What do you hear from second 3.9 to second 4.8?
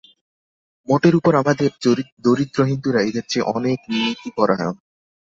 নীতিপরায়ণ।